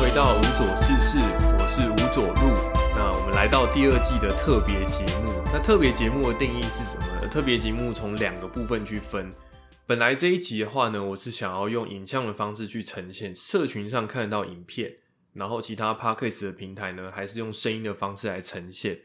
[0.00, 1.18] 回到无左事事，
[1.58, 2.54] 我是吴左路。
[2.94, 5.42] 那我们来到第二季的特别节目。
[5.52, 7.26] 那特别节目的定义是什么呢？
[7.26, 9.28] 特别节目从两个部分去分。
[9.88, 14.94] 本来这一集的话呢，我是想要用影像的方式去呈现，社群上看得到影片，
[15.32, 19.00] 然后其他 podcast 的平台呢，还是用声音的方式来呈现。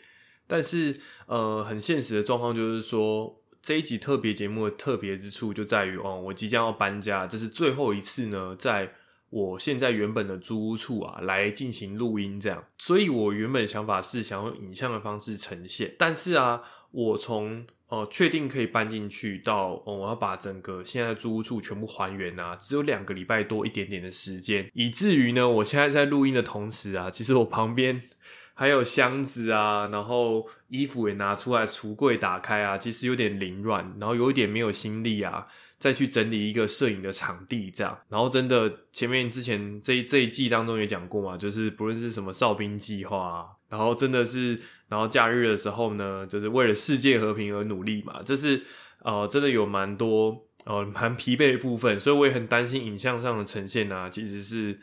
[0.46, 8.94] 但是，呃，很现实的状况就是说，这一集特别节目的特别之处就在于，哦，我即将要搬家，这是最后一次呢，在。
[9.34, 16.62] 我现在原本的租屋处啊，来进行录音这样，所以我原本想法是想用影像的方式呈现，但是啊，
[16.92, 28.04] 我从呃确定可以搬进去到我要把整个现在的租屋处全部还原啊，只有两个礼拜多一点点的时间，以至于呢，我现在在录音的同时啊，其实我旁边
[28.54, 35.48] 还有箱子啊，然后衣服也拿出来，橱柜打开啊，其实有点凌乱，然后有一点没有心力啊。
[35.84, 48.64] 再去整理一个摄影的场地，这样，然后真的前面之前这这一季当中也讲过嘛，就是不论是什么哨兵计划，然后真的是，然后假日的时候呢，就是为了世界和平而努力嘛，这是
[49.00, 54.80] 呃真的有蛮多呃蛮疲惫的部分，所以我也很担心影像上的呈现啊，其实是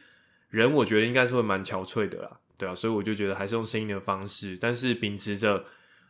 [0.50, 5.64] 人我觉得应该是会蛮憔悴的啦，对啊，所以我就觉得还是用声音的方式，但是秉持着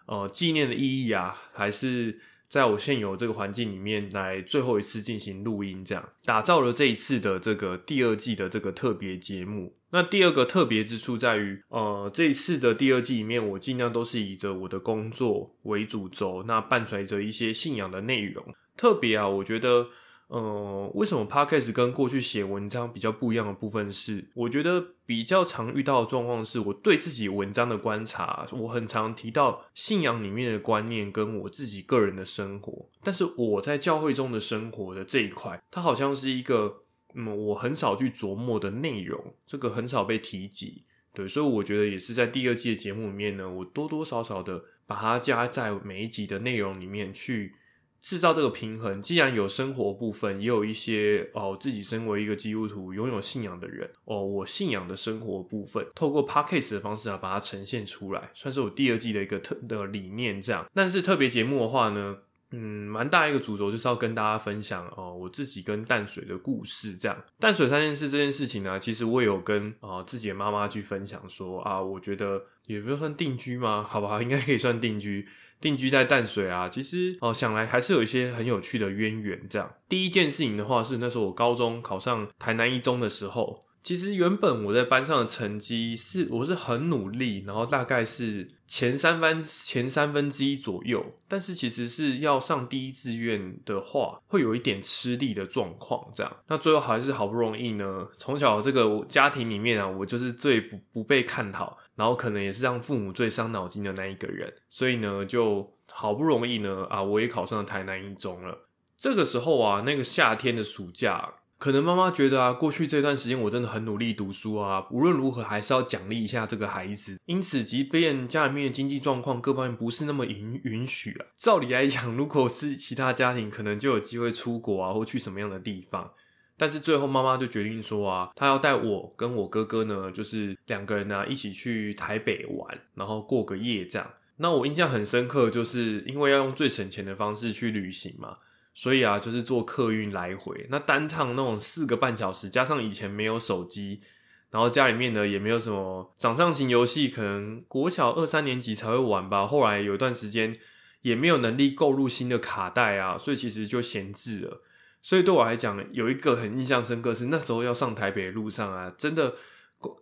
[0.06, 2.18] 呃纪念的意义啊，还是。
[2.50, 9.76] 在我现有这个环境里面来最后一次进行录音，这样打造了这一次的这个第二季的这个特别节目。
[9.92, 18.44] 那第二个特别之处在于，呃，这一次的第二季里面，我尽量都是以着我的工作为主轴，那伴随着一些信仰的内容。
[18.76, 19.86] 特别啊，我觉得。
[20.30, 47.56] 呃，为什么 podcast 跟过去写文章比较不一样的部分是，我觉得比较常遇到的状况是，我对自己文章的观察，我很常提到信仰里面的观念跟我自己个人的生活，但是我在教会中的生活的这一块，它好像是一个，嗯，我很少去琢磨的内容，这个很少被提及，对，所以我觉得也是在第二季的节目里面呢，我多多少少的把它加在每一集的内容里面去。
[48.00, 60.40] 制造这个平衡，既然有生活部分，也有一些哦，自己身为一个基督徒、拥有信仰的人哦，我信仰的生活部分，透过 podcast 的方式啊，把它呈现出来，算是我第二季的一个特的理念。
[60.40, 62.16] 这样，但是特别节目的话呢，
[62.52, 66.96] 嗯，蛮大一个主轴就是要跟大家分享哦，我自己跟淡水的故事。
[66.96, 73.82] 这样，淡水三件事这件事情呢，其实我有跟啊自己的妈妈去分享说啊，我觉得也不算定居嘛？
[73.88, 74.20] 好不好？
[74.20, 75.26] 应该可以算定居。
[75.60, 79.46] 定居在淡水啊，其实哦想来还是有一些很有趣的渊源。
[79.48, 83.64] 这样，第一件事情的话是那时候我高中考上台南一中的时候。
[83.82, 96.06] 其实原本我在班上的成绩是我是很努力，然后大概是前三分前三分之一左右，但是其实是要上第一志愿的话，会有一点吃力的状况。
[96.14, 108.66] 这样，那最后还是好不容易呢，从小这个家庭里面啊，我就是最不不被看好，然后可能也是让父母最伤脑筋的那一个人，所以呢，就好不容易呢啊，我也考上了台南一中了。
[108.98, 111.36] 这个时候啊，那个夏天的暑假。
[111.60, 117.18] 可能妈妈觉得啊，过去这段时间我真的很努力读书啊，无论如何还是要奖励一下这个孩子。
[117.26, 126.10] 因此，即便家里面的经济状况各方面不是那么允允许啊，照理来讲，如果是其他家庭，可能就有机会出国啊，或去什么样的地方。
[126.56, 134.10] 但是最后妈妈就决定说啊，她要带我跟我哥哥呢，就是两个人呢一起去台北玩，然后过个夜这样。
[134.38, 138.34] 那我印象很深刻，就是因为要用最省钱的方式去旅行嘛。
[138.80, 144.00] 所以啊，就是坐客运来回，那单趟那种四个半小时，加上以前没有手机，
[144.48, 149.46] 然后家里面呢也没有什么掌上型游戏，可能国小二三年级才会玩吧。
[149.46, 150.56] 后来有一段时间
[151.02, 154.62] 也没有能力购入新的卡带啊，所以其实就闲置了。
[155.02, 159.34] 所以对我来讲，有一个很印象深刻是那时候要上台北的路上啊，真的。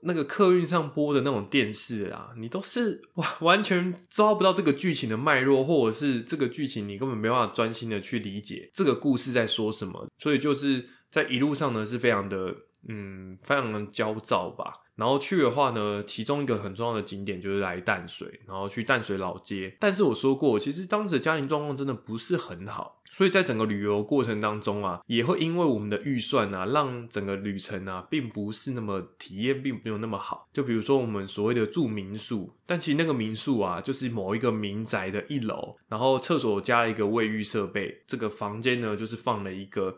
[0.03, 12.55] 那个客运上播的那种电视啊，你都是完完全抓不到这个剧情的脉络，或者是这个剧情你根本没办法专心的去理解这个故事在说什么，所以就是在一路上呢是非常的
[12.89, 14.73] 嗯非常的焦躁吧。
[14.99, 19.77] 然后去的话呢，其中一个很重要的景点就是来淡水，然后去淡水老街。
[19.79, 30.49] 但是我说过，其实当时的家庭状况真的不是很好，所以在整个旅游过程当中啊，也会因为我们的预算啊，让整个旅程啊，并不是那么体验，并没有那么好。
[30.53, 39.97] 就比如说我们所谓的住民宿，但其实那个民宿啊，就是某一个民宅的一楼，然后厕所加了一个卫浴设备，这个房间呢，就是放了一个。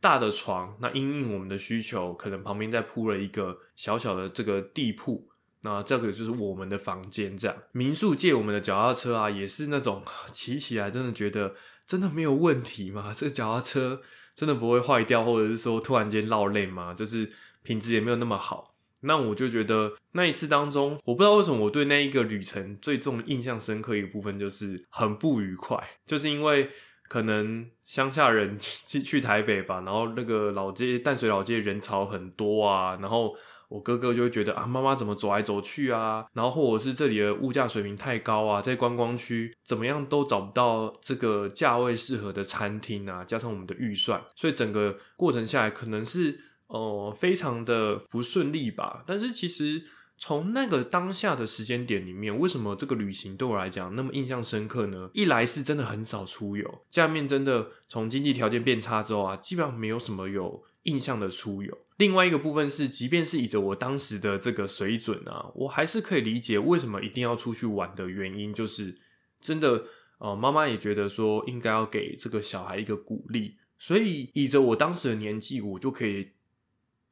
[0.00, 5.28] 大的床，那因应我们的需求，可能旁边再铺了一个小小的这个地铺，
[5.62, 7.36] 那这个就是我们的房间。
[7.36, 10.02] 这样，民宿借我们的脚踏车啊，也是那种
[10.32, 11.54] 骑起来真的觉得
[11.86, 13.12] 真的没有问题吗？
[13.16, 14.00] 这个脚踏车
[14.34, 16.94] 真的不会坏掉，或者是说突然间落泪吗？
[16.94, 17.30] 就是
[17.62, 18.74] 品质也没有那么好。
[19.00, 26.68] 那我就觉得那一次当中，我不知道为什么我对那一个旅程最重印象深刻一个部分就是很不愉快，就是因为
[27.08, 33.34] 可能乡下人 去去台北吧，然后那个老街淡水老街人潮很多啊，然后
[33.68, 46.44] 我哥哥就会觉得啊，妈妈怎么走来走去啊，然后或者是这里的物价水平太高啊，在观光区怎么样都找不到这个价位适合的餐厅啊，加上我们的预算，所以整个过程下来可能是。
[46.68, 49.02] 哦，非常的不顺利吧？
[49.06, 49.82] 但是其实
[50.18, 55.08] 从那个当下的时间点里面，为什么这个旅行对我来讲那么印象深刻呢？
[55.14, 61.78] 一来是真的很少出游，下面真的从经济条件变差之后啊，基本上没有什么有印象的出游。
[61.98, 68.98] 另外一个部分是，即便是以着我当时的这个水准啊，我还是可以理解为什么一定要出去玩的原因，就是
[69.40, 69.84] 真的
[70.18, 76.30] 呃，妈妈也觉得说应该要给这个小孩一个鼓励，所以以着我当时的年纪，我就可以。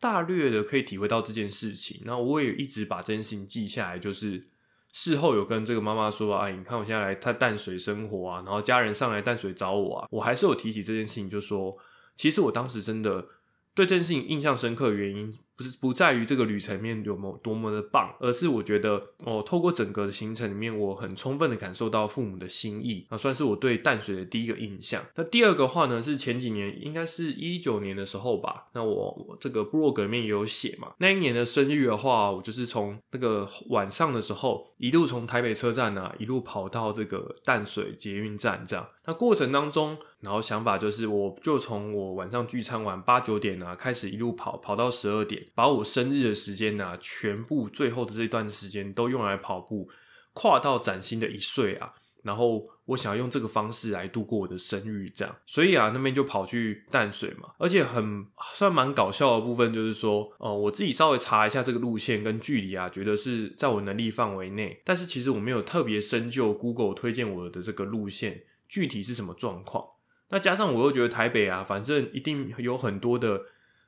[0.01, 4.49] 大略的可以体会到这件事情，那我也一直把这件事情记下来，就是
[4.93, 11.77] 事后有跟这个妈妈说，哎，你看我现在来淡水生活啊，然后家人上来淡水找我啊，我还是有提起这件事情，就说
[12.17, 13.27] 其实我当时真的
[13.75, 15.39] 对这件事情印象深刻的原因。
[15.57, 25.03] 不是不在于这个旅程面有么多么的棒，而是我觉得哦，透过整个行程里面，我很充分的感受到父母的心意啊，算是我对淡水的第一个印象。
[25.15, 28.67] 那第二个话呢，是前几年，应该是一九年的时候吧。
[28.75, 30.93] 那我这个部落格里面也有写嘛。
[30.99, 38.87] 那一年的生日的话，我就是从那个晚上的时候，一路从台北车站啊，一路跑到这个淡水捷运站这样。
[39.07, 45.47] 那过程当中，然后想法就是，我就从我晚上聚餐完八九点啊，开始一路跑跑到十二点。
[45.55, 49.89] 把我生日的时间呢，全部最后的这段时间都用来跑步，
[50.33, 51.93] 跨到崭新的一岁啊！
[52.25, 57.51] 然后我想要用这个方式来度过我的生日，这样，所以啊，那边就跑去淡水嘛。
[57.59, 64.83] 而且很算蛮搞笑的部分就是说，哦，我自己稍微查一下这个路线跟距离啊，觉得是在我能力范围内。
[64.85, 69.85] 但是其实我没有特别深究 Google 推荐我的这个路线具体是什么状况。
[70.31, 73.43] 那加上我又觉得台北啊，反正一定有很多的。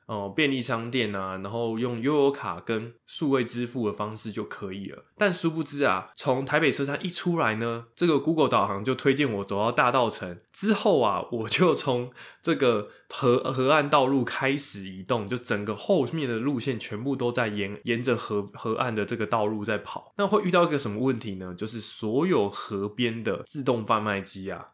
[0.09, 5.05] 哦，便利商店啊，然后用悠游卡跟数位支付的方式就可以了。
[5.15, 10.39] 但殊不知啊，从台北车站一出来呢，这个 Google 导航就推荐我走到大道城。
[10.51, 12.09] 之后啊，我就从
[12.41, 20.11] 这个河河岸道路开始移动，就整个后面的路线全部都在沿沿着河河岸的这个道路在跑。
[20.17, 21.53] 那会遇到一个什么问题呢？
[21.55, 24.69] 就是所有河边的自动贩卖机啊。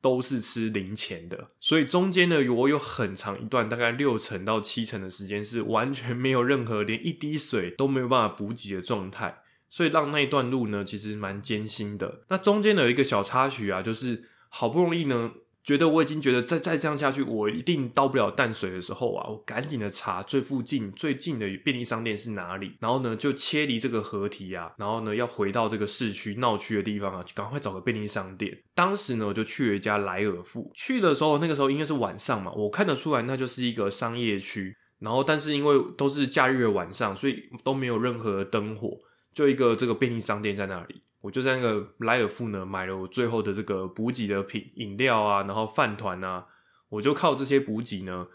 [0.00, 9.38] 都是吃零钱的，所以中间呢，我有很长一段，大概六成到七成的时间是完全没有任何，连一滴水都没有办法补给的状态，
[9.68, 12.22] 所以让那一段路呢，其实蛮艰辛的。
[12.28, 15.32] 那中间有一个小插曲啊，就是好不容易呢。
[15.66, 28.56] 觉得我已经觉得再再这样下去，我一定到不了淡水的时候啊，我赶紧的查最附近最近的便利商店是哪里，然后呢就切离这个河堤啊，然后呢要回到这个市区闹区的地方啊，就赶快找个便利商店。
[28.76, 38.96] 当时呢我就去了一家莱尔富，去的时候那个时候应该是晚上嘛，我看得出来那就是一个商业区，然后但是因为都是假日的晚上，所以都没有任何灯火，
[39.34, 41.02] 就一个这个便利商店在那里。
[41.26, 46.46] 我就在那个莱尔富呢买了我最后的这个补给的品饮料啊，然后饭团啊，
[46.88, 48.28] 我就靠这些补给呢，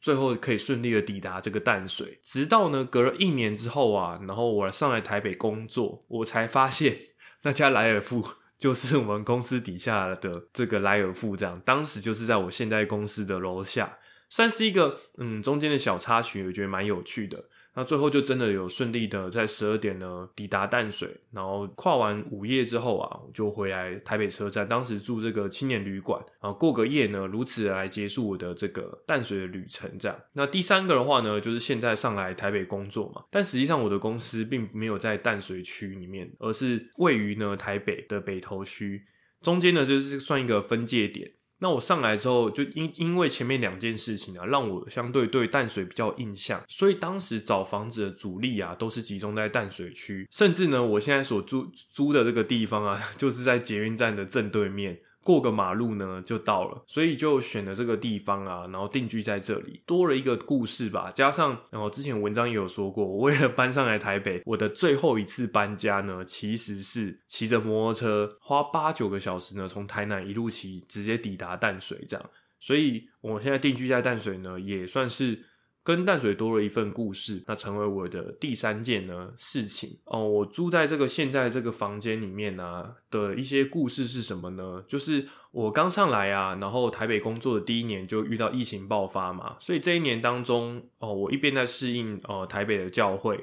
[0.00, 2.18] 最后可以顺利的抵达这个淡水。
[2.22, 6.96] 直到呢隔了一年之后啊，然后我上来台北工作，我才发现
[7.42, 8.26] 那家莱尔富
[8.56, 13.98] 就是我们公司底下的这个莱尔富，这样当时就是在我现在公司的楼下，
[14.30, 17.44] 算是一个嗯中间的小插曲，我觉得蛮有趣的。
[17.78, 29.88] 那最后就真的有顺利的在十二点呢抵达淡水，然后跨完午夜之后啊，我就回来台北车站，当时住这个青年旅馆啊，过个夜呢，如此来结束我的这个淡水的旅程。
[29.96, 39.04] 这样，那第三个的话呢，就是现在上来台北工作嘛，但实际上我的公司并没有在淡水区里面，而是位于呢台北的北投区，
[39.40, 41.30] 中间呢就是算一个分界点。
[41.60, 55.00] 那我上来之后，就因因为前面两件事情啊，让我相对对淡水比较印象，所以当时找房子的主力啊，都是集中在淡水区，甚至呢，我现在所租租的这个地方啊， 就是在捷运站的正对面。
[55.28, 61.10] 过个马路呢就到了，所以就选了这个地方啊，然后定居在这里，多了一个故事吧。
[61.10, 72.30] 加上然后之前文章也有说过，我为了搬上来台北，我的最后一次搬家呢，其实是骑着摩托车，花八九个小时呢，从台南一路骑，直接抵达淡水这样。
[72.58, 75.44] 所以我现在定居在淡水呢，也算是。
[75.88, 80.28] 跟淡水多了一份故事，那成为我的第三件呢事情哦。
[80.28, 84.84] 我住在这个现在这个房间里面呢的一些故事是什么呢？
[84.86, 93.42] 就是我刚上来啊，然后台北工作的第一年就遇到疫情爆发嘛，所以这一年当中哦，我一边在适应哦台北的教会，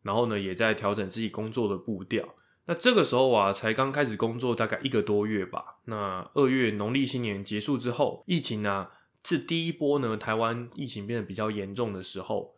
[0.00, 2.26] 然后呢，也在调整自己工作的步调。
[2.64, 5.62] 那这个时候啊，才刚开始工作，大概一个多月吧。
[5.84, 8.86] 那二月农历新年结束之后，疫情呢
[9.24, 12.54] 是第一波呢，台湾疫情变得比较严重的时候。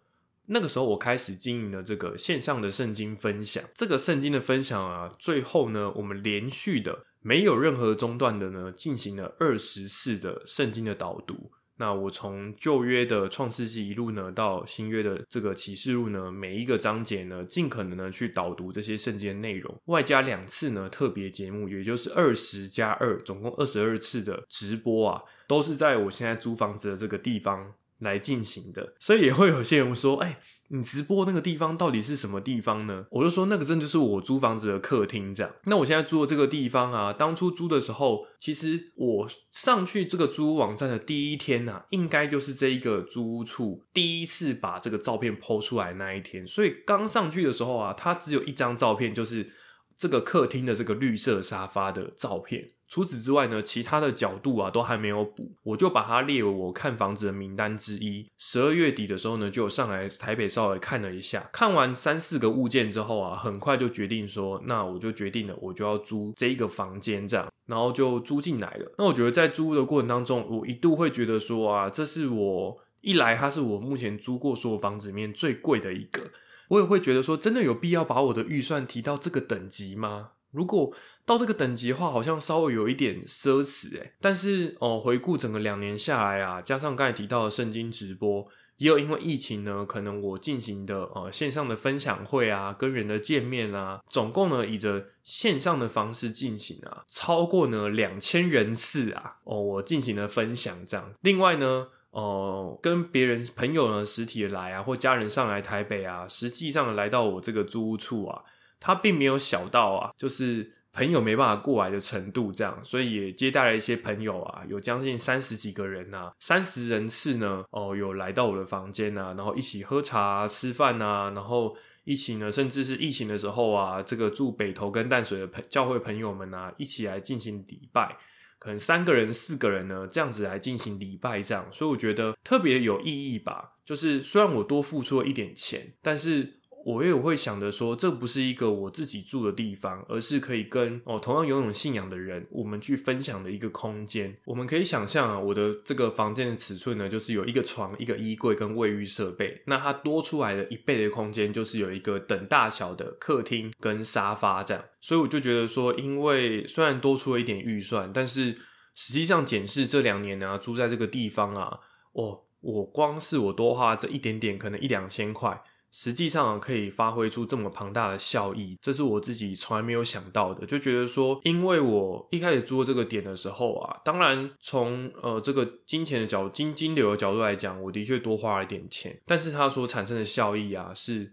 [0.47, 3.65] 那个时候，我开始经营了这个线上的圣经分享。
[3.75, 11.51] 这个圣经的分享啊，最后呢，我们连续的没有任何中断的呢，进行了二十次的圣经的导读。
[11.77, 27.75] 那我从旧约的创世纪一路呢，到新约的这个启示录呢，每一个章节呢，尽可能的去导读这些圣经的内容，外加两次呢特别节目，也就是二十加二，总共二十二次的直播啊，都是在我现在租房子的这个地方。
[28.01, 46.47] 来进行的，所以也会有些人说：“哎，你直播那个地方到底是什么地方呢？”我就说：“那个真就是我租房子的客厅，这样。”那我现在租的这个地方啊，当初租的时候，其实我上去这个租屋网站的第一天呐，应该就是这一个租屋处第一次把这个照片抛出来那一天。
[46.47, 49.49] 所以刚上去的时候啊，它只有一张照片，就是
[49.97, 52.71] 这个客厅的这个绿色沙发的照片。
[52.87, 58.25] 除此之外呢，其他的角度啊都还没有补，我就把它列为我看房子的名单之一。
[58.39, 68.93] 十二月底的时候呢，就上来台北稍微看了一下，看完三四个物件之后啊，很快就决定说，那我就决定了，我就要租这一个房间这样，然后就租进来了。
[68.99, 76.23] 那我觉得在租的过程当中，我一度会觉得说啊，这是我一来它是我目前租过所有房子里面最贵的一个，
[76.69, 80.31] 我也会觉得说，真的有必要把我的预算提到这个等级吗？
[80.51, 80.95] 如果
[81.27, 84.13] 到这个等级的话，好像稍微有一点奢侈诶。
[84.21, 101.13] 但是哦，回顾整个两年下来啊，加上刚才提到的圣经直播，也有因为疫情呢，可能我进行的呃线上的分享会啊，跟人的见面啊，总共呢以着线上的方式进行啊，超过呢两千人次啊哦，我进行了分享这样。
[101.23, 108.43] 另外呢，哦跟别人朋友呢实体来啊，或家人上来台北啊，实际上来到我这个租屋处啊，
[108.81, 110.73] 他并没有小到啊，就是。
[110.97, 128.17] 朋友没办法过来的程度，这样，所以也接待了一些朋友啊，有将近三十几个人呐，三十人次呢，哦，有来到我的房间呐，然后一起喝茶、吃饭呐，然后一起呢，甚至是疫情的时候啊，这个住北投跟淡水的朋教会朋友们呐，一起来进行礼拜，
[128.59, 133.75] 可能三个人、四个人呢，这样子来进行礼拜，这样，所以我觉得特别有意义吧。
[133.85, 136.61] 就是虽然我多付出了一点钱，但是。
[136.85, 144.37] 我也会想着说，这不是一个我自己住的地方，而是可以跟哦同样拥有信仰的人，我们去分享的一个空间。
[144.45, 149.63] 我们可以想象啊，我的这个房间的尺寸呢，就是有一个床、一个衣柜跟卫浴设备。
[149.67, 154.85] 那它多出来的一倍的空间，就是有一个等大小的客厅跟沙发这样。
[155.01, 158.55] 所以我就觉得说，因为虽然多出了一点预算，但是
[158.95, 161.81] 实际上检视这两年呢，住在这个地方啊，
[162.13, 165.63] 哦，我光是我多花这一点点，可能一两千块。
[165.97, 170.67] 实际上可以发挥出这么庞大的效益，这是我自己从来没有想到的。
[170.67, 181.33] 就觉得说，因为我一开始做这个点的时候啊，当然从呃这个金钱的角金金流的角度来讲，我的确多花了一点钱，但是它所产生的效益啊是。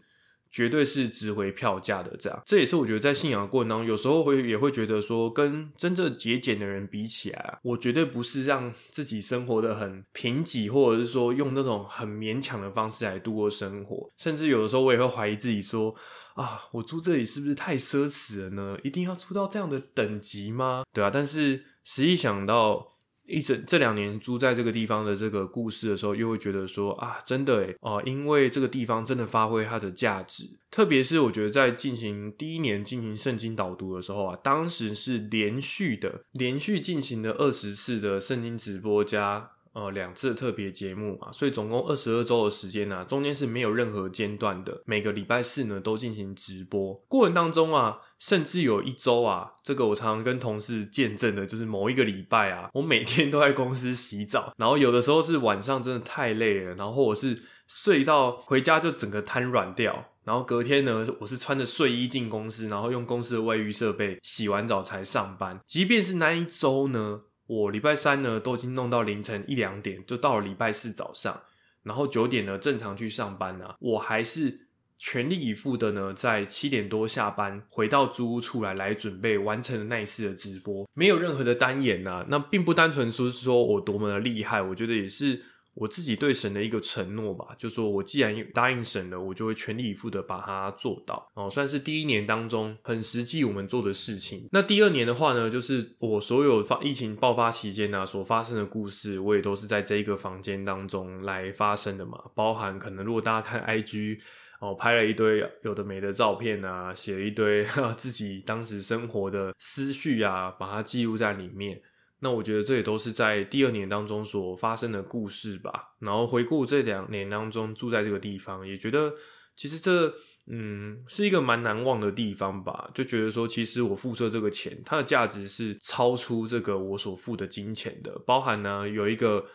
[0.51, 15.95] 绝对是值回票价的，这样，这也是我觉得在信仰的过程当中，有时候会也会觉得说，跟真正节俭的人比起来，我绝对不是让自己生活的很贫瘠，或者是说用那种很勉强的方式来度过生活，甚至有的时候我也会怀疑自己说，
[16.35, 18.77] 啊，我住这里是不是太奢侈了呢？
[18.83, 20.83] 一定要住到这样的等级吗？
[20.91, 22.91] 对啊，但是实际想到。
[23.25, 30.49] 一整这两年住在这个地方的这个故事的时候，又会觉得说啊，真的诶哦，因为这个地方真的发挥它的价值。
[30.69, 39.51] 特别是我觉得在进行第一年进行圣经导读的时候啊，当时是连续的，连续进行了二十次的圣经直播加。
[39.73, 44.81] 呃，两次特别节目嘛，所以总共二十二周的时间呢，中间是没有任何间断的。
[44.85, 46.93] 每个礼拜四呢，都进行直播。
[47.07, 65.57] 过程当中啊，甚至有一周啊，这个我常常跟同事见证的，就是某一个礼拜啊，我每天都在公司洗澡，然后有的时候是晚上真的太累了，然后我是睡到回家就整个瘫软掉，然后隔天呢，我是穿着睡衣进公司，然后用公司的卫浴设备洗完澡才上班。
[65.65, 67.21] 即便是那一周呢。
[67.51, 71.41] 我礼拜三呢都已经弄到凌晨一两点，就到了礼拜四早上，
[71.83, 74.67] 然后九点呢正常去上班了，我还是
[74.97, 85.43] 全力以赴的呢，在七点多下班回到租屋处来来准备完成那一次的直播，没有任何的单眼呐，那并不单纯说是说我多么的厉害，我觉得也是。
[85.73, 91.31] 我自己对神的一个承诺吧，就说我既然答应神了，我就会全力以赴的把它做到。
[91.33, 94.47] 哦，算是第一年当中很实际我们做的事情。
[94.51, 102.19] 那第二年的话呢，就是我所有发疫情爆发期间呢所发生的故事，我也都是在这一个房间当中来发生的嘛。
[102.35, 104.19] 包含可能如果大家看 IG。
[104.61, 107.65] 哦，拍了一堆有的没的照片啊，写了一堆
[107.97, 111.81] 自己当时生活的思绪啊，把它记录在里面。
[112.21, 115.95] 那我觉得这也都是在第二年当中所发生的故事吧。
[115.99, 119.13] 然后回顾这两年当中住在这个地方，也觉得
[119.55, 120.13] 其实这
[120.47, 122.89] 嗯是一个蛮难忘的地方吧。
[122.93, 129.45] 就觉得说，其实我付出这个钱，它的价值是超出这个我所付的金钱的，包含呢有一个。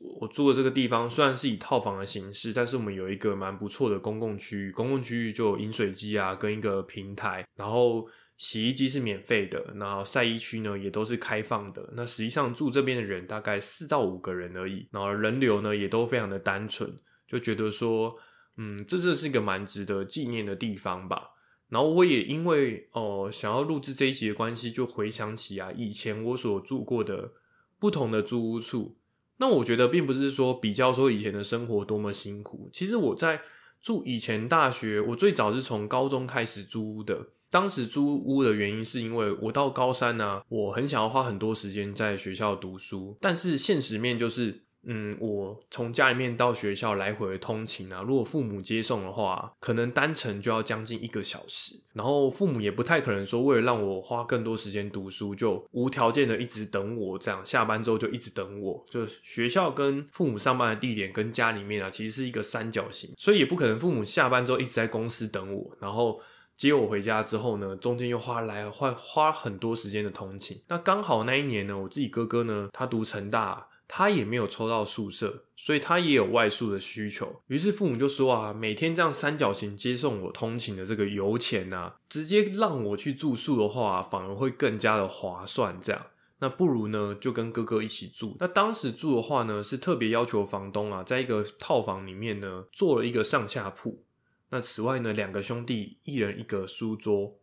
[0.00, 4.72] 我住的这个地方虽然是以套房的形式，但是我们有一个蛮不错的公共区域。
[4.72, 8.04] 公共区域就有饮水机啊，跟一个平台，然后
[8.36, 11.88] 洗衣机是免费的，然后晒衣区呢也都是开放的。
[11.94, 16.94] 那实际上住这边的人大概四到五个人而已，然后人流呢也都非常的单纯，
[17.26, 18.14] 就觉得说，
[18.58, 21.30] 嗯，这真的是一个蛮值得纪念的地方吧。
[21.70, 27.32] 然后我也因为哦想要录制这一集的关系，就回想起啊以前我所住过的
[27.78, 28.98] 不同的租屋处。
[29.38, 33.40] 那我觉得并不是说比较说以前的生活多么辛苦，其实我在
[33.80, 37.30] 住以前大学，我最早是从高中开始租屋的。
[37.50, 44.62] 当时租屋的原因是因为我到高三呢，我很想要花很多时间在学校读书，但是现实面就是。
[44.88, 51.74] 嗯，我从家里面到学校来回的通勤啊，如果父母接送的话，可能单程就要将近一个小时。
[51.92, 58.86] 然后父母也不太可能说，为了让我花更多时间读书，就无条件的一直等我这样，下班之后就一直等我。
[58.88, 66.20] 就学校跟父母上班的地点跟家里面啊，其实是一个三角形，所以也不可能父母下班之后一直在公司等我，然后
[66.56, 70.60] 接我回家之后呢，中间又花来花花很多时间的通勤。
[70.68, 73.68] 那刚好那一年呢，我自己哥哥呢，他读成大。
[73.88, 77.40] 他也没有抽到宿舍，所以他也有外宿的需求。
[77.46, 85.78] 于是父母就说啊，每天这样三角形接送我通勤的这个油钱啊，直接让我去住宿的话，反而会更加的划算。
[85.80, 86.04] 这样，
[86.40, 88.36] 那不如呢就跟哥哥一起住。
[88.40, 94.02] 那当时住的话呢，是特别要求房东啊，在一个套房里面呢，做了一个上下铺。
[94.50, 97.38] 那此外呢，两个兄弟一人一个书桌。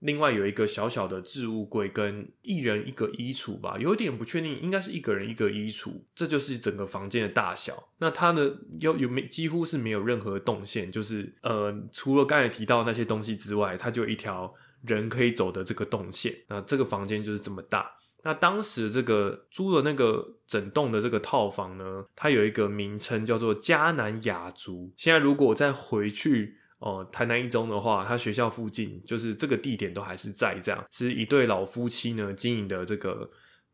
[0.00, 7.88] 另外有一个小小的置物柜，跟一人一个衣橱吧，有点不确定，应该是一个人一个衣橱，这就是整个房间的大小。
[7.98, 16.32] 那它呢，有有没几乎是没有任何动线，就是呃，除了刚才提到那些东西之外，它就一条人可以走的这个动线。
[16.48, 17.88] 那这个房间就是这么大。
[18.28, 24.92] 那当时这个租的那个整栋的这个套房呢，它有一个名称叫做迦南雅族。
[24.98, 26.56] 现在如果再回去。
[26.80, 33.28] 哦，台南一中的话，它学校附近就是这个地点都还是在这样，是一对老夫妻呢经营的这个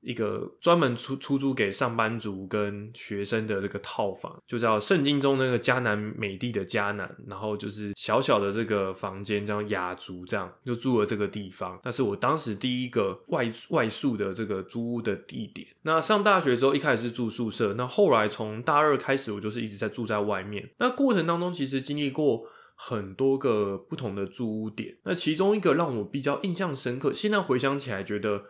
[0.05, 11.81] 一个专门出出租给上班族跟学生的这个套房，就叫圣经中那个迦南美地的迦南，然后就是小小的这个房间叫雅族，这样就住了这个地方。
[11.85, 15.67] 那是我当时第一个外外宿的这个租屋的地点。
[15.83, 20.71] 那上大学之后一开始是住宿舍，那后来从大二开始我就是一直在住在外面。
[20.79, 22.47] 那过程当中其实经历过。
[22.77, 28.43] 很多个不同的租屋点，那其中一个让我比较印象深刻，现在回想起来觉得，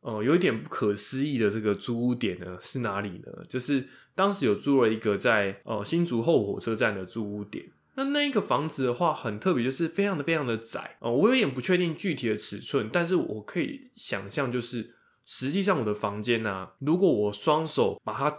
[0.00, 3.44] 呃，有一点不可思议的这个租屋点呢是哪里呢？
[3.48, 18.36] 就是当时有租了一个在呃新竹后火车站的租屋点，那那一个房子的话很特别，就是非常的非常的窄哦，我有点不确定具体的尺寸，但是我可以想象，就是实际上我的房间呢，如果我双手把它。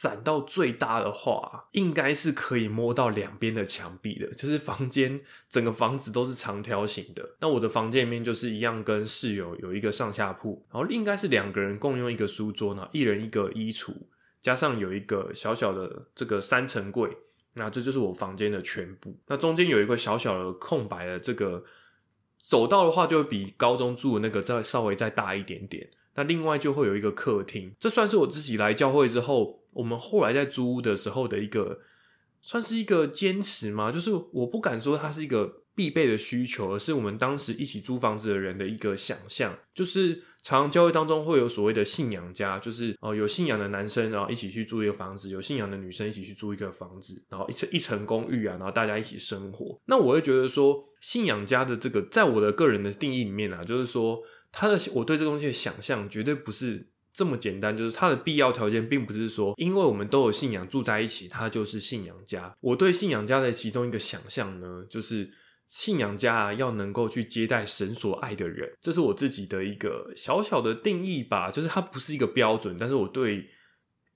[0.00, 7.30] 展到最大的话，应该是可以摸到两边的墙壁的，就是房间整个房子都是长条形的。
[7.40, 13.92] 那我的房间里面就是一样，跟室友有一个上下铺，然后应该是两个人共用一个书桌呢，一人一个衣橱，
[14.40, 17.10] 加上有一个小小的这个三层柜。
[17.54, 19.18] 那这就是我房间的全部。
[19.26, 21.64] 那中间有一个小小的空白的这个
[22.40, 25.88] 走道的话，就会比高中住的那个再稍微再大一点点。
[26.14, 29.58] 那另外就会有一个客厅，这算是我自己来教会之后。
[29.74, 31.78] 我们后来在租屋的时候的一个，
[32.42, 33.92] 算是一个坚持嘛？
[33.92, 39.56] 就是我不敢说它是一个必备的需求，而是我们当时一起租房子的人的一个想象。
[39.72, 49.78] 就是常常教会当中会有所谓的信仰家，就是哦有信仰的男生然后一起去租一个房子，有信仰的女生一起去租一个房子，然后一层一层公寓啊，然后大家一起生活。
[49.84, 54.18] 那我会觉得说，信仰家的这个，在我的个人的定义里面啊，就是说
[54.50, 56.88] 他的我对这东西的想象绝对不是。
[57.10, 62.54] 这么简单，就是它的必要条件，并不是说，因为我们都有信仰住在一起，它就是信仰家。
[62.60, 65.28] 我对信仰家的其中一个想象呢，就是
[65.68, 71.50] 信仰家啊，要能够去接待神所爱的人，这是我自己的一个小小的定义吧。
[71.50, 73.46] 就是它不是一个标准，但是我对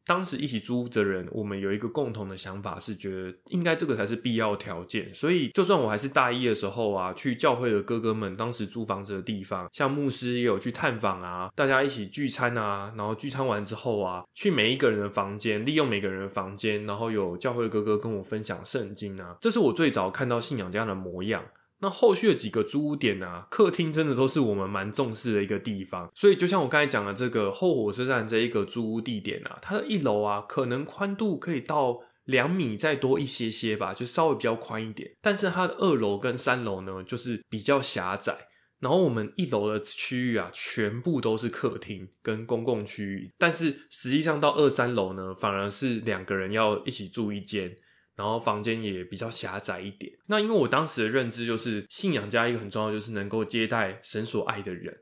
[0.04, 5.12] 当时一起租的人，我们有一个共同的想法，是觉得应该这个才是必要条件。
[5.14, 21.42] 所以，就算我还是大一的时候啊，去教会的哥哥们当时租房子的地方，像牧师也有去探访啊，大家一起聚餐啊，然后聚餐完之后啊，去每一个人的房间，利用每个人的房间，然后有教会的哥哥跟我分享圣经啊，这是我最早看到信仰这样的模样。
[21.82, 26.08] 那后续的几个租屋点啊，客厅真的都是我们蛮重视的一个地方。
[26.14, 35.10] 所以就像我刚才讲的这个后火车站这一个租屋地点啊，它的一楼啊，可能宽度可以到两米再多一些些吧，就稍微比较宽一点。
[35.20, 38.46] 但是它的二楼跟三楼呢，就是比较狭窄。
[38.78, 43.30] 然后我们一楼的区域啊，全部都是客厅跟公共区域。
[43.36, 47.76] 但是实际上到二三楼呢，反而是两个人要一起住一间。
[48.16, 50.12] 然后房间也比较狭窄一点。
[50.26, 54.96] 那因为我当时的认知就是信仰家一个很重要，就是能够接待神所爱的人。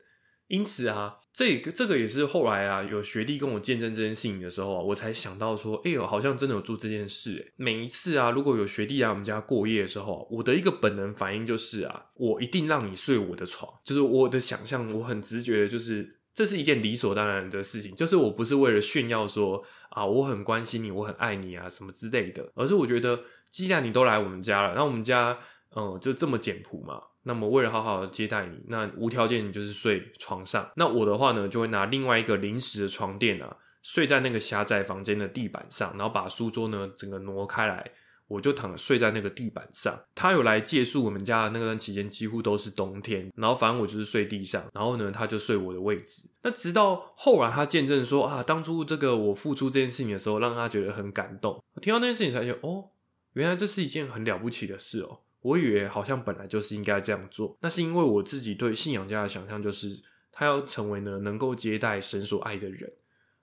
[0.49, 7.53] 因此啊，这个这个也是后来啊，有学弟跟我见证这件事情的时候啊，我才想到说，哎呦，好像真的有做这件事。
[7.57, 13.73] 每一次啊，如果有学弟来我们家过夜的时候，我的一个本能反应就是啊，我一定让你睡我的床。
[13.85, 16.20] 就是我的想象，我很直觉的就是。
[16.35, 25.37] 这是一件理所当然的事情，就是我不是为了炫耀说啊，我很关心你，我很爱你啊，什么之类的，而是我觉得，既然你都来我们家了，那我们家
[25.75, 37.91] 嗯就这么简朴嘛，那么为了好好的接待你，那无条件你就是睡床上，那我的话呢，就会拿另外一个临时的床垫啊，睡在那个狭窄房间的地板上，然后把书桌呢整个挪开来。
[38.31, 43.29] 我就躺睡在那个地板上，他有来借宿我们家的那段期间，几乎都是冬天。
[43.35, 46.31] 然后反正我就是睡地上，然后呢，他就睡我的位置。
[46.45, 51.61] 那直到后来他见证说啊，当初这个我付出这件事情的时候，让他觉得很感动。
[51.83, 52.91] 听到那件事情才觉得哦，
[53.33, 55.19] 原来这是一件很了不起的事哦。
[55.41, 62.93] 我以为好像本来就是应该这样做，那是因为我自己对信仰家的想象就是他要成为呢能够接待神所爱的人。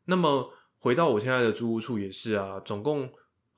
[0.05, 3.09] 那么回到我现在的租屋处也是啊，总共。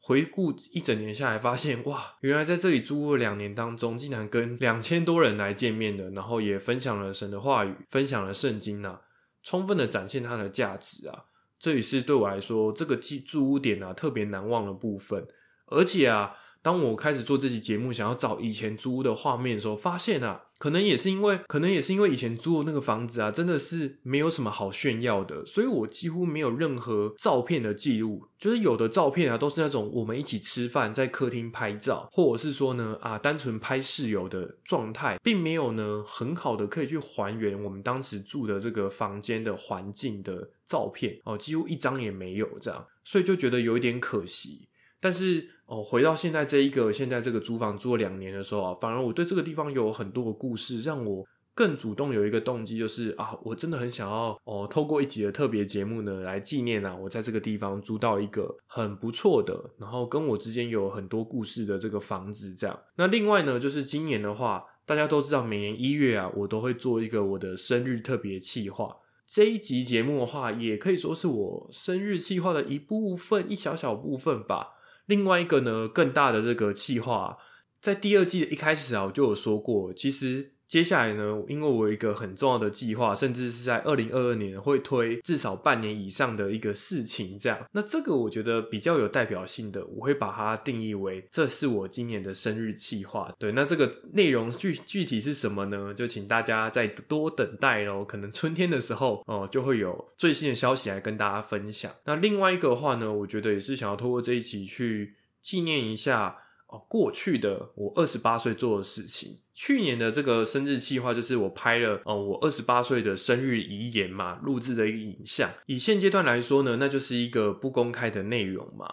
[0.01, 9.01] 回顾一整年下来，发现哇，原来在这里租了两年当中，竟然跟两千多人来见面的，然后也分享了神的话语，分享了圣经啊，
[9.43, 11.25] 充分的展现它的价值啊，
[11.59, 15.27] 这也是对我来说这个住住屋点啊特别难忘的部分，
[15.67, 16.35] 而且啊。
[16.61, 28.27] 当我开始做这期节目，想要找以前租屋的画面的时候，发现啊，可能也是因为，可能也是因为以前租的那个房子啊，真的是没有什么好炫耀的，所以我几乎没有任何照片的记录。
[28.37, 44.68] 就是有的照片啊，都是那种我们一起吃饭，在客厅拍照，或者是说呢啊，单纯拍室友的状态，并没有呢很好的可以去还原我们当时住的这个房间的环境的照片哦，几乎一张也没有这样，所以就觉得有一点可惜。
[45.01, 62.53] 但是哦，回到现在这一个现在这个租房租了两年的时候啊，反而我对这个地方有很多的故事，让我更主动有一个动机，就是啊，我真的很想要哦，透过一集的特别节目呢，来纪念啊，我在这个地方租到一个很不错的，然后跟我之间有很多故事的这个房子。
[62.55, 68.95] 这样，那另外呢，就是今年的话，大家都知道，每年一月啊，我都会做一个我的生日特别企划。
[69.27, 74.69] 这一集节目的话，也可以说是我生日计划的一部分，一小小部分吧。
[75.09, 77.35] 另外一个呢，更大的这个计划，
[77.81, 87.57] 在第二季的一开始啊，我就有说过，其实接下来呢，因为我有一个很重要的计划，甚至是在二零二二年会推至少半年以上的一个事情，这样。
[87.71, 93.33] 那这个我觉得比较有代表性的，我会把它定义为这是我今年的生日计划。
[93.39, 95.91] 对，那这个内容具具体是什么呢？
[95.93, 101.91] 就请大家再多等待喽，可能春天的时候哦，就会有最新的消息来跟大家分享。
[102.05, 105.15] 那另外一个话呢，我觉得也是想要通过这一集去。
[105.41, 106.35] 纪念一下
[106.71, 109.37] 哦，过去的我二十八岁做的事情。
[109.53, 115.49] 去年的这个生日计划就是我拍了哦，我二十八岁的生日遗言嘛，录制的一个影像。
[115.65, 118.87] 以现阶段来说呢，那就是一个不公开的内容嘛。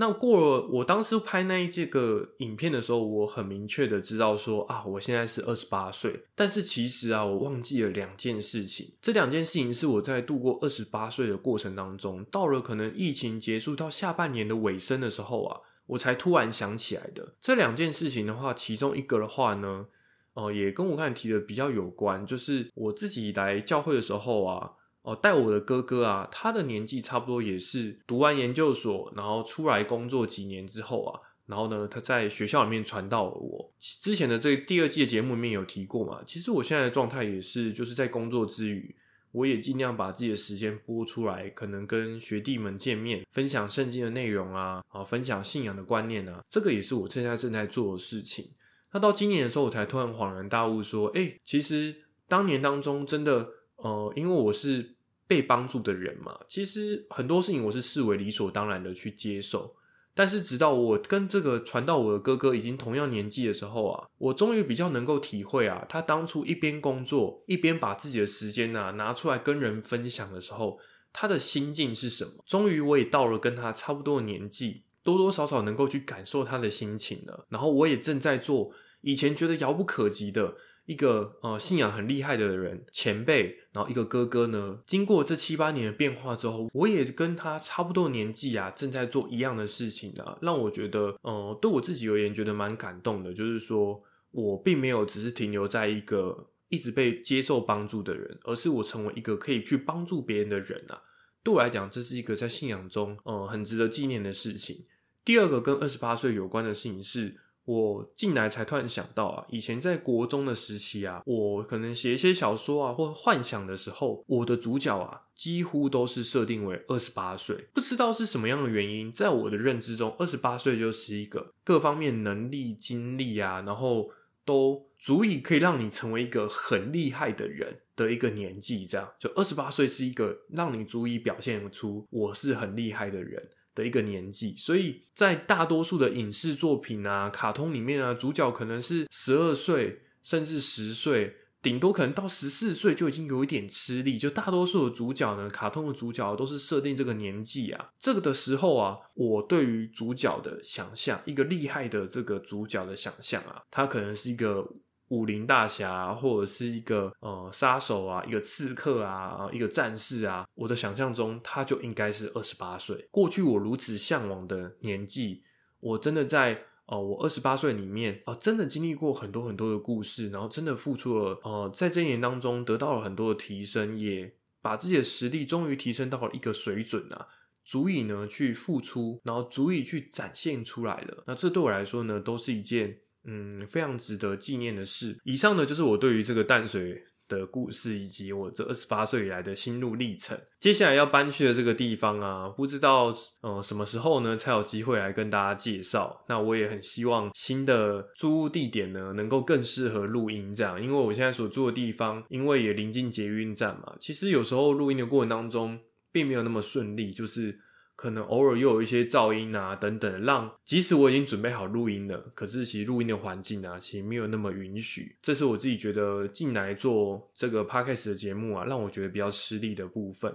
[0.00, 6.24] 那过了，我当时拍那一这个影片的时候，我很明确的知道说啊，我现在是二十八岁。
[6.34, 8.94] 但是其实啊，我忘记了两件事情。
[9.02, 15.60] 这两件事情是我在度过二十八岁的过程当中，到了可能疫情结束到下半年的尾声的时候啊。
[15.88, 19.86] 我才突然想起来的这两件事情的话，其中一个的话呢，
[20.34, 24.72] 哦，也跟我刚才提的比较有关，就是我自己来教会的时候啊，
[25.02, 38.94] 哦，带我的哥哥啊，他的年纪差不多也是读完研究所，然后出来工作几年之后啊，然后呢，他在学校里面传到了我之前的这第二季的节目里面有提过嘛，其实我现在的状态也是就是在工作之余。
[39.38, 48.50] 我也尽量把自己的时间拨出来，可能跟学弟们见面，分享圣经的内容啊，啊，分享信仰的观念啊，这个也是我现在正在做的事情。
[48.92, 51.94] 那到今年的时候，我才突然恍然大悟，说，哎，其实
[52.26, 54.96] 当年当中真的，呃，因为我是
[55.28, 59.76] 被帮助的人嘛，其实很多事情我是视为理所当然的去接受。
[60.18, 70.80] 但是直到我跟这个传到我的哥哥已经同样年纪的时候啊，我终于比较能够体会啊，他当初一边工作一边把自己的时间呐拿出来跟人分享的时候，
[71.12, 72.32] 他的心境是什么？
[72.44, 77.46] 终于我也到了跟他差不多的年纪，多多少少能够去感受他的心情了。
[77.48, 80.56] 然后我也正在做以前觉得遥不可及的。
[80.88, 93.34] 一个呃信仰很厉害的人前辈，然后一个哥哥呢，经过这七八年的变化之后，我也跟他差不多年纪啊，正在做一样的事情啊，让我觉得，呃，对我自己而言，觉得蛮感动的。
[93.34, 101.02] 就是说我并没有只是停留在一个一直被接受帮助的人，而是我成为一个可以去帮助别人的人啊。
[101.44, 104.86] 对我来讲，这是一个在信仰中，呃，很值得纪念的事情。
[105.22, 107.36] 第二个跟二十八岁有关的事情是。
[107.68, 117.68] 我进来才突然想到啊，以前在国中的时期啊，我可能写一些小说啊，或幻想的时候，我的主角啊，几乎都是设定为二十八岁。
[117.74, 124.10] 不知道是什么样的原因，在我的认知中，二十八岁就是一个各方面能力、经历啊，然后
[124.46, 128.86] 都足以可以让你成为一个很厉害的人的一个年纪。
[128.86, 133.50] 这样，就二十八岁是一个让你足以表现出我是很厉害的人。
[133.78, 144.18] 的一个年纪，所以在大多数的影视作品啊、卡通里面啊，主角可能是十二岁，甚至十岁，顶多可能到十四岁就已经有一点吃力。
[144.18, 147.90] 就大多数的主角呢，卡通的主角都是设定这个年纪啊。
[148.00, 154.68] 这个的时候啊，我对于主角的想象，一个厉害的这个主角的想象啊，他可能是一个。
[155.08, 163.08] 武林大侠，或者是一个呃杀手啊，一个刺客啊，一个战士啊，我的想象中他就应该是二十八岁。
[163.10, 165.42] 过去我如此向往的年纪，
[165.80, 177.26] 我真的在呃我二十八岁里面啊，真的经历过很多很多的故事，然后真的付出了呃在这一年当中得到了很多的提升，也把自己的实力终于提升到了一个水准啊，
[177.64, 181.24] 足以呢去付出，然后足以去展现出来了。
[181.26, 182.98] 那这对我来说呢，都是一件。
[183.30, 185.14] 嗯，非常值得纪念的事。
[185.24, 190.40] 以上呢，就是我对于这个淡水的故事，以及我这二十八岁以来的心路历程。
[190.58, 193.12] 接下来要搬去的这个地方啊，不知道
[193.42, 196.24] 呃什么时候呢才有机会来跟大家介绍。
[196.26, 205.78] 那我也很希望新的租屋地点呢，能够更适合录音这样，因为我现在所住的地方，因为也临近捷运站嘛，其实有时候录音的过程当中，
[206.10, 207.60] 并没有那么顺利，就是。
[207.98, 215.16] 可能偶尔又有一些噪音啊等等，让即使我已经准备好录音了，可是其实录音的环境啊，其实没有那么允许。
[215.20, 220.32] 这是我自己觉得进来做这个 podcast 的节目啊，让我觉得比较吃力的部分。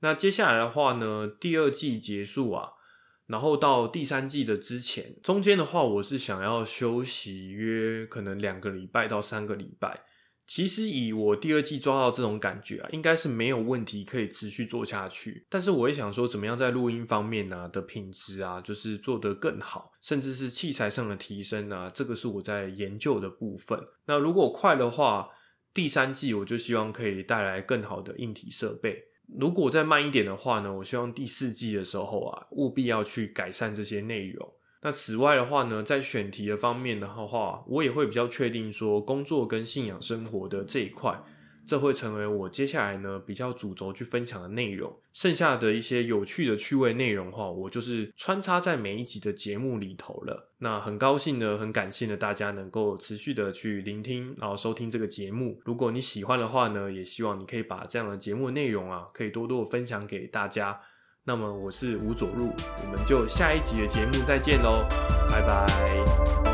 [0.00, 2.70] 那接下来的话呢，第二季结束啊，
[3.28, 10.02] 然后到第三季的之前，中间的话，我是想要休息约可能两个礼拜到三个礼拜。
[10.46, 15.44] 其实以我第二季抓到这种感觉啊，应该是没有问题可以持续做下去。
[15.48, 23.78] 但是我也想说，怎么样在录音方面呢的品质啊，就是做得更好，甚至是器材上的提升啊，这个是我在研究的部分。
[24.06, 25.28] 那如果快的话，
[25.74, 29.02] 第三季我就希望可以带来更好的硬体设备。
[29.36, 34.48] 如果再慢一点的话呢，我希望第四季的时候啊，务必要去改善这些内容。
[34.86, 41.20] 那此外的话呢，在选题的方面的话，我也会比较确定说，工作跟信仰生活的这一块。
[41.66, 50.52] 这会成为我接下来呢比较主轴去分享的内容，剩下的一些有趣的趣味内容哈，我就是穿插在每一集的节目里头了。
[50.58, 55.60] 那很高兴呢，很感谢呢大家能够持续的去聆听，然后收听这个节目。
[55.64, 60.80] 如果你喜欢的话呢，也希望你可以把这样的节目内容啊，可以多多分享给大家。
[61.28, 64.86] 那么我是吴佐入，我们就下一集的节目再见喽，
[65.28, 66.45] 拜拜。